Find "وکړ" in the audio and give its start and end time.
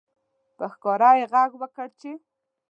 1.61-1.87